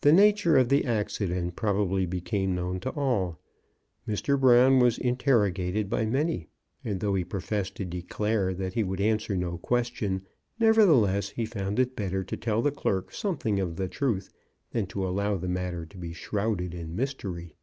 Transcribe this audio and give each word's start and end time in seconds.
The 0.00 0.14
nature 0.14 0.56
of 0.56 0.70
the 0.70 0.86
accident 0.86 1.56
probably 1.56 2.06
became 2.06 2.54
known 2.54 2.80
to 2.80 2.90
all. 2.94 3.38
Mr. 4.08 4.40
Brown 4.40 4.78
was 4.80 4.96
interrogated 4.96 5.90
by 5.90 6.06
many, 6.06 6.48
and 6.82 7.00
though 7.00 7.12
he 7.14 7.22
professed 7.22 7.74
to 7.74 7.84
declare 7.84 8.54
that 8.54 8.72
he 8.72 8.82
would 8.82 8.98
answer 8.98 9.36
no 9.36 9.58
question, 9.58 10.22
nevertheless 10.58 11.28
he 11.28 11.44
found 11.44 11.78
it 11.78 11.94
better 11.94 12.24
to 12.24 12.36
tell 12.38 12.62
the 12.62 12.72
clerk 12.72 13.12
something 13.12 13.60
of 13.60 13.76
the 13.76 13.88
truth 13.88 14.30
than 14.70 14.86
to 14.86 15.06
allow 15.06 15.36
the 15.36 15.48
matter 15.50 15.84
to 15.84 15.98
be 15.98 16.14
shrouded 16.14 16.72
in 16.72 16.96
mystery. 16.96 17.56